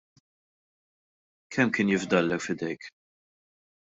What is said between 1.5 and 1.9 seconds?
Kemm